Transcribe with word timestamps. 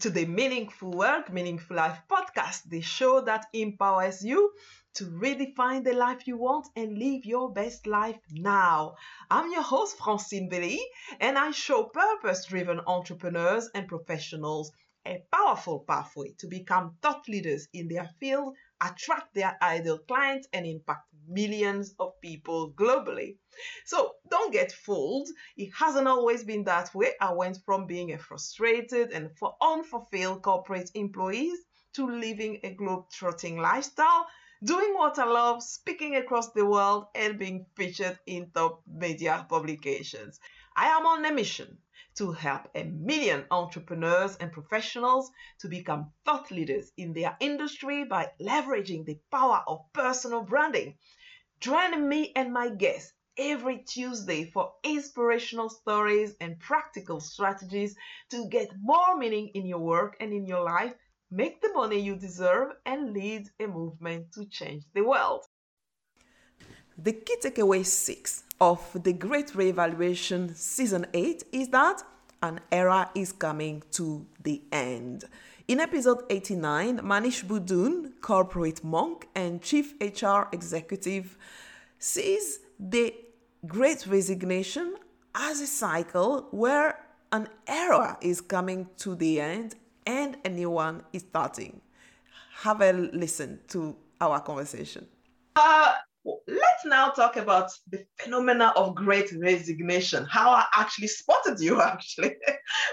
to 0.00 0.10
the 0.10 0.26
Meaningful 0.26 0.90
Work, 0.90 1.32
Meaningful 1.32 1.76
Life 1.76 2.00
podcast, 2.10 2.64
the 2.68 2.80
show 2.80 3.20
that 3.20 3.46
empowers 3.52 4.24
you 4.24 4.52
to 4.94 5.04
redefine 5.04 5.84
the 5.84 5.92
life 5.92 6.26
you 6.26 6.36
want 6.36 6.66
and 6.74 6.98
live 6.98 7.24
your 7.24 7.52
best 7.52 7.86
life 7.86 8.18
now. 8.32 8.96
I'm 9.30 9.52
your 9.52 9.62
host, 9.62 9.96
Francine 9.98 10.50
Beleyi, 10.50 10.80
and 11.20 11.38
I 11.38 11.52
show 11.52 11.84
purpose 11.84 12.46
driven 12.46 12.80
entrepreneurs 12.88 13.70
and 13.72 13.86
professionals 13.86 14.72
a 15.06 15.22
powerful 15.32 15.84
pathway 15.86 16.32
to 16.38 16.48
become 16.48 16.96
thought 17.00 17.28
leaders 17.28 17.68
in 17.72 17.86
their 17.86 18.10
field, 18.18 18.56
attract 18.80 19.32
their 19.34 19.56
ideal 19.62 19.98
clients, 19.98 20.48
and 20.52 20.66
impact 20.66 21.06
millions 21.30 21.94
of 21.98 22.20
people 22.20 22.72
globally. 22.72 23.36
So 23.84 24.12
don't 24.30 24.52
get 24.52 24.72
fooled. 24.72 25.28
It 25.56 25.70
hasn't 25.78 26.08
always 26.08 26.44
been 26.44 26.64
that 26.64 26.94
way. 26.94 27.12
I 27.20 27.32
went 27.32 27.58
from 27.64 27.86
being 27.86 28.12
a 28.12 28.18
frustrated 28.18 29.12
and 29.12 29.30
unfulfilled 29.60 30.42
corporate 30.42 30.90
employee 30.94 31.52
to 31.94 32.06
living 32.06 32.60
a 32.62 32.74
globe-trotting 32.74 33.56
lifestyle, 33.58 34.26
doing 34.62 34.94
what 34.94 35.18
I 35.18 35.24
love, 35.24 35.62
speaking 35.62 36.16
across 36.16 36.52
the 36.52 36.64
world, 36.64 37.06
and 37.14 37.38
being 37.38 37.66
featured 37.76 38.18
in 38.26 38.50
top 38.50 38.82
media 38.86 39.46
publications. 39.48 40.38
I 40.76 40.86
am 40.88 41.06
on 41.06 41.24
a 41.24 41.32
mission 41.32 41.78
to 42.16 42.32
help 42.32 42.62
a 42.74 42.84
million 42.84 43.44
entrepreneurs 43.50 44.36
and 44.36 44.52
professionals 44.52 45.30
to 45.60 45.68
become 45.68 46.12
thought 46.24 46.50
leaders 46.50 46.92
in 46.96 47.12
their 47.12 47.36
industry 47.40 48.04
by 48.04 48.30
leveraging 48.40 49.04
the 49.04 49.18
power 49.30 49.62
of 49.66 49.84
personal 49.92 50.42
branding. 50.42 50.96
Join 51.60 52.08
me 52.08 52.32
and 52.34 52.52
my 52.52 52.70
guests 52.70 53.12
every 53.36 53.78
Tuesday 53.78 54.44
for 54.44 54.72
inspirational 54.84 55.70
stories 55.70 56.34
and 56.40 56.58
practical 56.58 57.20
strategies 57.20 57.94
to 58.30 58.48
get 58.48 58.68
more 58.80 59.16
meaning 59.16 59.48
in 59.54 59.66
your 59.66 59.78
work 59.78 60.16
and 60.20 60.32
in 60.32 60.46
your 60.46 60.64
life, 60.64 60.94
make 61.30 61.60
the 61.60 61.72
money 61.72 62.00
you 62.00 62.16
deserve, 62.16 62.72
and 62.84 63.12
lead 63.12 63.48
a 63.60 63.66
movement 63.66 64.32
to 64.32 64.44
change 64.46 64.84
the 64.94 65.02
world. 65.02 65.44
The 66.98 67.12
key 67.12 67.36
takeaway 67.40 67.86
six 67.86 68.44
of 68.60 69.02
the 69.02 69.12
Great 69.12 69.48
Reevaluation 69.48 70.54
Season 70.54 71.06
8 71.14 71.44
is 71.52 71.68
that 71.68 72.02
an 72.42 72.60
era 72.70 73.10
is 73.14 73.32
coming 73.32 73.82
to 73.92 74.26
the 74.42 74.62
end. 74.70 75.24
In 75.66 75.80
episode 75.80 76.24
89, 76.28 76.98
Manish 76.98 77.44
Budun, 77.44 78.12
corporate 78.20 78.82
monk 78.82 79.28
and 79.34 79.62
chief 79.62 79.94
HR 80.00 80.48
executive, 80.52 81.38
sees 81.98 82.60
the 82.78 83.14
great 83.66 84.06
resignation 84.06 84.96
as 85.34 85.60
a 85.60 85.66
cycle 85.66 86.48
where 86.50 86.98
an 87.32 87.48
era 87.66 88.18
is 88.20 88.40
coming 88.40 88.88
to 88.98 89.14
the 89.14 89.40
end 89.40 89.76
and 90.06 90.36
a 90.44 90.48
new 90.48 90.70
one 90.70 91.02
is 91.12 91.22
starting. 91.22 91.80
Have 92.62 92.80
a 92.80 92.92
listen 92.92 93.60
to 93.68 93.96
our 94.20 94.40
conversation. 94.40 95.06
Uh, 95.54 95.92
let's 96.24 96.84
now 96.84 97.10
talk 97.10 97.36
about 97.36 97.70
the 97.90 98.04
phenomena 98.18 98.72
of 98.76 98.94
great 98.94 99.32
resignation. 99.32 100.26
How 100.30 100.50
I 100.50 100.64
actually 100.76 101.08
spotted 101.08 101.60
you 101.60 101.80
actually 101.82 102.36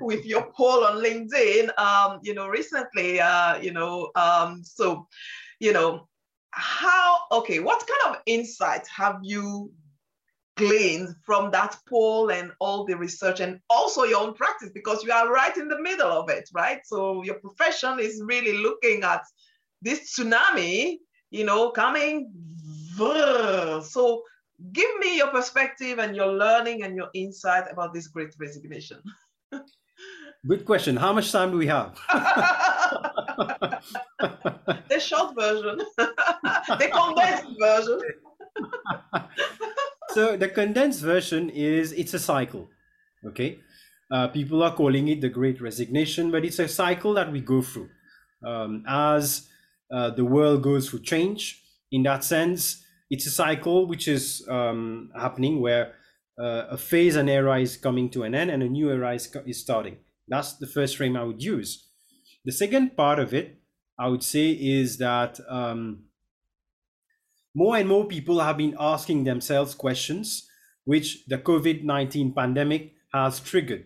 with 0.00 0.24
your 0.24 0.50
poll 0.56 0.84
on 0.84 1.02
LinkedIn, 1.02 1.78
um, 1.78 2.20
you 2.22 2.34
know, 2.34 2.48
recently, 2.48 3.20
uh, 3.20 3.58
you 3.58 3.72
know, 3.72 4.10
um, 4.16 4.62
so, 4.64 5.06
you 5.60 5.72
know, 5.72 6.08
how, 6.50 7.18
okay, 7.30 7.60
what 7.60 7.86
kind 7.86 8.14
of 8.14 8.22
insight 8.26 8.86
have 8.94 9.18
you 9.22 9.70
gleaned 10.56 11.14
from 11.24 11.50
that 11.50 11.76
poll 11.88 12.30
and 12.30 12.52
all 12.60 12.84
the 12.84 12.94
research 12.96 13.40
and 13.40 13.58
also 13.70 14.04
your 14.04 14.20
own 14.20 14.34
practice 14.34 14.70
because 14.74 15.02
you 15.02 15.10
are 15.10 15.32
right 15.32 15.56
in 15.56 15.68
the 15.68 15.80
middle 15.80 16.10
of 16.10 16.28
it, 16.28 16.48
right? 16.52 16.80
So 16.84 17.22
your 17.22 17.36
profession 17.36 17.98
is 17.98 18.22
really 18.22 18.58
looking 18.58 19.02
at 19.02 19.22
this 19.80 20.14
tsunami, 20.14 20.98
you 21.30 21.44
know, 21.44 21.70
coming 21.70 22.30
so 22.96 24.22
give 24.72 24.98
me 24.98 25.16
your 25.16 25.28
perspective 25.28 25.98
and 25.98 26.14
your 26.14 26.32
learning 26.32 26.82
and 26.82 26.96
your 26.96 27.08
insight 27.14 27.64
about 27.70 27.92
this 27.92 28.06
great 28.08 28.34
resignation. 28.38 29.02
Good 30.46 30.64
question. 30.64 30.96
How 30.96 31.12
much 31.12 31.30
time 31.30 31.52
do 31.52 31.56
we 31.56 31.68
have? 31.68 31.96
the 34.88 34.98
short 34.98 35.36
version, 35.36 35.78
the 35.96 36.90
condensed 36.92 37.46
version. 37.60 38.00
so 40.10 40.36
the 40.36 40.48
condensed 40.48 41.00
version 41.00 41.48
is 41.50 41.92
it's 41.92 42.14
a 42.14 42.18
cycle. 42.18 42.68
Okay, 43.24 43.60
uh, 44.10 44.26
people 44.28 44.64
are 44.64 44.74
calling 44.74 45.06
it 45.08 45.20
the 45.20 45.28
Great 45.28 45.60
Resignation, 45.60 46.32
but 46.32 46.44
it's 46.44 46.58
a 46.58 46.66
cycle 46.66 47.14
that 47.14 47.30
we 47.30 47.40
go 47.40 47.62
through 47.62 47.88
um, 48.44 48.82
as 48.88 49.48
uh, 49.92 50.10
the 50.10 50.24
world 50.24 50.62
goes 50.62 50.90
through 50.90 51.02
change. 51.02 51.61
In 51.92 52.02
that 52.04 52.24
sense, 52.24 52.82
it's 53.10 53.26
a 53.26 53.30
cycle 53.30 53.86
which 53.86 54.08
is 54.08 54.44
um, 54.48 55.10
happening 55.14 55.60
where 55.60 55.92
uh, 56.40 56.66
a 56.70 56.78
phase 56.78 57.14
and 57.14 57.28
era 57.28 57.60
is 57.60 57.76
coming 57.76 58.08
to 58.10 58.22
an 58.22 58.34
end 58.34 58.50
and 58.50 58.62
a 58.62 58.68
new 58.68 58.90
era 58.90 59.14
is, 59.14 59.30
is 59.46 59.60
starting. 59.60 59.98
That's 60.26 60.54
the 60.54 60.66
first 60.66 60.96
frame 60.96 61.16
I 61.16 61.24
would 61.24 61.42
use. 61.42 61.88
The 62.44 62.52
second 62.52 62.96
part 62.96 63.18
of 63.18 63.34
it, 63.34 63.60
I 63.98 64.08
would 64.08 64.22
say, 64.22 64.50
is 64.50 64.96
that 64.98 65.38
um, 65.48 66.04
more 67.54 67.76
and 67.76 67.88
more 67.88 68.06
people 68.06 68.40
have 68.40 68.56
been 68.56 68.74
asking 68.80 69.24
themselves 69.24 69.74
questions 69.74 70.48
which 70.84 71.26
the 71.26 71.38
COVID 71.38 71.84
19 71.84 72.32
pandemic 72.32 72.94
has 73.12 73.38
triggered. 73.38 73.84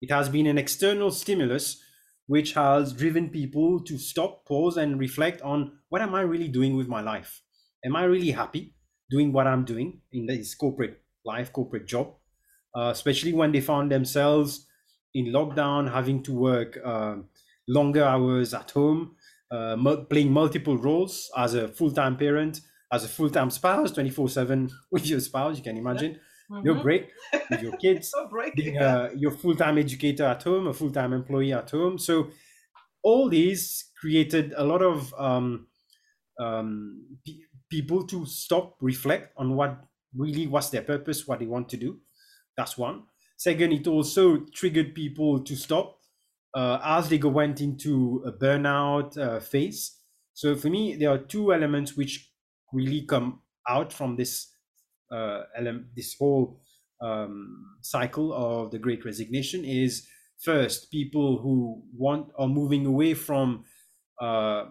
It 0.00 0.10
has 0.10 0.28
been 0.28 0.46
an 0.46 0.58
external 0.58 1.10
stimulus 1.10 1.82
which 2.26 2.54
has 2.54 2.92
driven 2.92 3.28
people 3.28 3.80
to 3.80 3.98
stop, 3.98 4.46
pause, 4.46 4.76
and 4.76 4.98
reflect 4.98 5.42
on 5.42 5.78
what 5.92 6.00
am 6.00 6.14
I 6.14 6.22
really 6.22 6.48
doing 6.48 6.74
with 6.74 6.88
my 6.88 7.02
life? 7.02 7.42
am 7.84 7.96
I 7.96 8.04
really 8.04 8.30
happy 8.30 8.74
doing 9.10 9.32
what 9.32 9.46
I'm 9.46 9.64
doing 9.64 10.00
in 10.12 10.26
this 10.26 10.54
corporate 10.54 11.02
life, 11.24 11.52
corporate 11.52 11.86
job? 11.86 12.14
Uh, 12.74 12.90
especially 12.92 13.34
when 13.34 13.52
they 13.52 13.60
found 13.60 13.92
themselves 13.92 14.66
in 15.12 15.26
lockdown, 15.26 15.92
having 15.92 16.22
to 16.22 16.32
work 16.32 16.78
uh, 16.82 17.16
longer 17.68 18.04
hours 18.04 18.54
at 18.54 18.70
home, 18.70 19.16
uh, 19.50 19.76
playing 20.08 20.32
multiple 20.32 20.78
roles 20.78 21.30
as 21.36 21.52
a 21.52 21.68
full 21.68 21.90
time 21.90 22.16
parent, 22.16 22.62
as 22.90 23.04
a 23.04 23.08
full 23.08 23.28
time 23.28 23.50
spouse, 23.50 23.90
24 23.90 24.30
7 24.30 24.70
with 24.90 25.06
your 25.06 25.20
spouse, 25.20 25.58
you 25.58 25.62
can 25.62 25.76
imagine. 25.76 26.18
Mm-hmm. 26.50 26.66
Your 26.66 26.76
break 26.76 27.10
with 27.50 27.62
your 27.62 27.76
kids, 27.76 28.14
being 28.56 28.78
uh, 28.78 29.10
your 29.14 29.32
full 29.32 29.54
time 29.54 29.76
educator 29.76 30.24
at 30.24 30.42
home, 30.42 30.68
a 30.68 30.72
full 30.72 30.90
time 30.90 31.12
employee 31.12 31.52
at 31.52 31.70
home. 31.70 31.98
So, 31.98 32.30
all 33.02 33.28
these 33.28 33.90
created 34.00 34.54
a 34.56 34.64
lot 34.64 34.80
of 34.80 35.12
um, 35.18 35.66
um, 36.42 37.18
people 37.70 38.06
to 38.06 38.26
stop, 38.26 38.76
reflect 38.80 39.32
on 39.36 39.56
what 39.56 39.84
really 40.16 40.46
was 40.46 40.70
their 40.70 40.82
purpose, 40.82 41.26
what 41.26 41.38
they 41.38 41.46
want 41.46 41.68
to 41.70 41.76
do. 41.76 42.00
That's 42.56 42.76
one. 42.76 43.04
Second, 43.36 43.72
it 43.72 43.86
also 43.86 44.38
triggered 44.54 44.94
people 44.94 45.42
to 45.42 45.56
stop 45.56 45.98
uh, 46.54 46.78
as 46.84 47.08
they 47.08 47.18
went 47.18 47.60
into 47.60 48.22
a 48.26 48.32
burnout 48.32 49.16
uh, 49.18 49.40
phase. 49.40 49.98
So 50.34 50.54
for 50.54 50.68
me, 50.68 50.96
there 50.96 51.10
are 51.10 51.18
two 51.18 51.52
elements 51.52 51.96
which 51.96 52.30
really 52.72 53.02
come 53.02 53.40
out 53.68 53.92
from 53.92 54.16
this 54.16 54.48
uh, 55.10 55.42
this 55.94 56.16
whole 56.18 56.60
um, 57.02 57.76
cycle 57.82 58.32
of 58.32 58.70
the 58.70 58.78
Great 58.78 59.04
Resignation. 59.04 59.64
Is 59.64 60.06
first 60.38 60.90
people 60.90 61.38
who 61.38 61.82
want 61.96 62.32
are 62.38 62.48
moving 62.48 62.86
away 62.86 63.14
from 63.14 63.64
uh, 64.20 64.66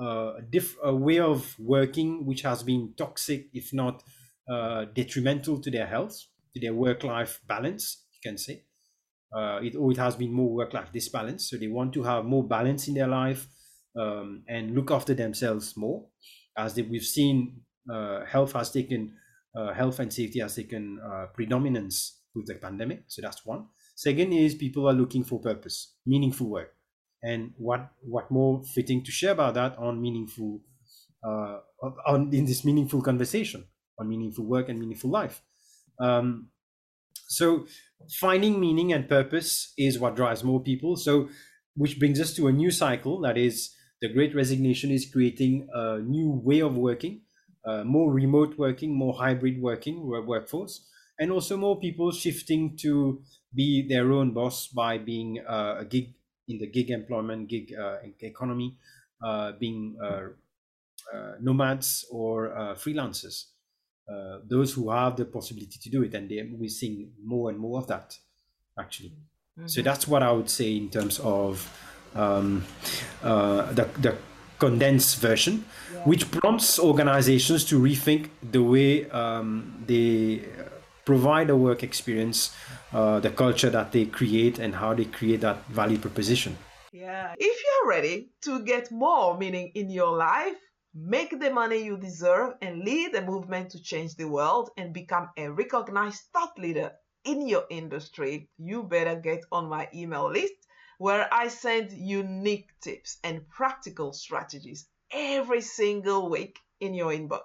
a, 0.00 0.42
diff- 0.50 0.76
a 0.82 0.94
way 0.94 1.18
of 1.18 1.56
working 1.58 2.24
which 2.26 2.42
has 2.42 2.62
been 2.62 2.94
toxic, 2.96 3.48
if 3.52 3.72
not 3.72 4.02
uh, 4.50 4.86
detrimental 4.94 5.60
to 5.60 5.70
their 5.70 5.86
health, 5.86 6.16
to 6.54 6.60
their 6.60 6.74
work-life 6.74 7.40
balance, 7.46 8.06
you 8.12 8.30
can 8.30 8.38
say. 8.38 8.64
Uh, 9.36 9.60
it, 9.62 9.76
or 9.76 9.90
it 9.90 9.98
has 9.98 10.16
been 10.16 10.32
more 10.32 10.50
work-life 10.54 10.90
disbalance. 10.92 11.50
So 11.50 11.56
they 11.56 11.66
want 11.66 11.92
to 11.94 12.02
have 12.02 12.24
more 12.24 12.46
balance 12.46 12.88
in 12.88 12.94
their 12.94 13.08
life 13.08 13.46
um, 13.98 14.44
and 14.48 14.74
look 14.74 14.90
after 14.90 15.14
themselves 15.14 15.76
more. 15.76 16.06
As 16.56 16.74
they, 16.74 16.82
we've 16.82 17.02
seen, 17.04 17.62
uh, 17.92 18.24
health 18.24 18.52
has 18.52 18.70
taken, 18.70 19.16
uh, 19.54 19.74
health 19.74 19.98
and 19.98 20.12
safety 20.12 20.40
has 20.40 20.56
taken 20.56 20.98
uh, 21.04 21.26
predominance 21.34 22.22
with 22.34 22.46
the 22.46 22.54
pandemic. 22.54 23.04
So 23.08 23.20
that's 23.20 23.44
one. 23.44 23.66
Second 23.96 24.32
is 24.32 24.54
people 24.54 24.88
are 24.88 24.94
looking 24.94 25.24
for 25.24 25.40
purpose, 25.40 25.96
meaningful 26.06 26.48
work 26.48 26.77
and 27.22 27.52
what 27.56 27.90
what 28.02 28.30
more 28.30 28.62
fitting 28.74 29.02
to 29.04 29.10
share 29.10 29.32
about 29.32 29.54
that 29.54 29.76
on 29.78 30.00
meaningful 30.00 30.60
uh, 31.26 31.58
on 32.06 32.32
in 32.32 32.44
this 32.44 32.64
meaningful 32.64 33.02
conversation 33.02 33.64
on 33.98 34.08
meaningful 34.08 34.44
work 34.44 34.68
and 34.68 34.78
meaningful 34.78 35.10
life. 35.10 35.42
Um, 36.00 36.50
so 37.28 37.66
finding 38.20 38.60
meaning 38.60 38.92
and 38.92 39.08
purpose 39.08 39.72
is 39.76 39.98
what 39.98 40.16
drives 40.16 40.44
more 40.44 40.62
people. 40.62 40.96
So 40.96 41.28
which 41.74 41.98
brings 41.98 42.20
us 42.20 42.34
to 42.34 42.48
a 42.48 42.52
new 42.52 42.70
cycle 42.70 43.20
that 43.20 43.36
is 43.36 43.74
the 44.00 44.12
great 44.12 44.34
resignation 44.34 44.90
is 44.90 45.10
creating 45.10 45.68
a 45.74 45.98
new 45.98 46.40
way 46.44 46.60
of 46.60 46.76
working 46.76 47.22
uh, 47.64 47.84
more 47.84 48.12
remote 48.12 48.56
working 48.58 48.96
more 48.96 49.14
hybrid 49.14 49.60
working 49.60 50.06
workforce 50.06 50.86
and 51.18 51.30
also 51.30 51.56
more 51.56 51.78
people 51.78 52.12
shifting 52.12 52.76
to 52.76 53.20
be 53.54 53.86
their 53.88 54.12
own 54.12 54.32
boss 54.32 54.68
by 54.68 54.98
being 54.98 55.40
uh, 55.46 55.76
a 55.80 55.84
gig 55.84 56.14
in 56.48 56.58
the 56.58 56.66
gig 56.66 56.90
employment, 56.90 57.48
gig 57.48 57.72
uh, 57.78 57.98
economy, 58.20 58.76
uh, 59.22 59.52
being 59.52 59.96
uh, 60.02 60.28
uh, 61.14 61.32
nomads 61.40 62.06
or 62.10 62.74
freelancers. 62.76 63.46
those 64.48 64.72
who 64.72 64.90
have 64.90 65.16
the 65.16 65.24
possibility 65.24 65.78
to 65.80 65.90
do 65.90 66.02
it, 66.02 66.14
and 66.14 66.30
we're 66.58 66.68
seeing 66.68 67.12
more 67.22 67.50
and 67.50 67.58
more 67.58 67.78
of 67.78 67.86
that, 67.86 68.16
actually. 68.78 69.10
Mm-hmm. 69.10 69.68
So 69.68 69.82
that's 69.82 70.08
what 70.08 70.22
I 70.22 70.32
would 70.32 70.48
say 70.48 70.76
in 70.76 70.88
terms 70.88 71.20
of 71.20 71.68
um, 72.14 72.64
the 73.22 73.88
the 74.00 74.16
condensed 74.58 75.20
version, 75.20 75.64
yeah. 75.92 76.00
which 76.04 76.30
prompts 76.30 76.78
organizations 76.78 77.64
to 77.66 77.78
rethink 77.78 78.30
the 78.42 78.62
way 78.62 79.08
um, 79.10 79.84
they 79.86 80.42
provide 81.08 81.48
a 81.48 81.56
work 81.56 81.82
experience, 81.82 82.38
uh, 82.92 83.18
the 83.18 83.30
culture 83.30 83.70
that 83.70 83.92
they 83.92 84.04
create, 84.04 84.58
and 84.58 84.74
how 84.74 84.92
they 84.92 85.06
create 85.06 85.40
that 85.40 85.58
value 85.68 85.96
proposition. 85.96 86.52
Yeah. 86.92 87.34
If 87.38 87.56
you're 87.64 87.88
ready 87.88 88.16
to 88.42 88.60
get 88.62 88.92
more 88.92 89.38
meaning 89.38 89.72
in 89.74 89.88
your 89.88 90.14
life, 90.14 90.58
make 90.94 91.30
the 91.40 91.50
money 91.50 91.80
you 91.88 91.96
deserve, 91.96 92.50
and 92.60 92.84
lead 92.84 93.14
a 93.14 93.22
movement 93.22 93.70
to 93.70 93.82
change 93.82 94.16
the 94.16 94.28
world 94.28 94.68
and 94.76 94.92
become 94.92 95.30
a 95.38 95.50
recognized 95.50 96.24
thought 96.34 96.58
leader 96.58 96.90
in 97.24 97.48
your 97.48 97.64
industry, 97.70 98.50
you 98.58 98.82
better 98.82 99.16
get 99.16 99.40
on 99.50 99.64
my 99.66 99.88
email 99.94 100.30
list 100.30 100.58
where 100.98 101.26
I 101.32 101.48
send 101.48 101.92
unique 101.92 102.68
tips 102.82 103.16
and 103.24 103.48
practical 103.48 104.12
strategies 104.12 104.86
every 105.10 105.62
single 105.62 106.28
week 106.28 106.58
in 106.80 106.92
your 106.92 107.12
inbox. 107.12 107.44